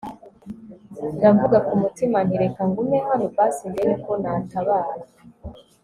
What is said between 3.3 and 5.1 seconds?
basi ndebe ko natabara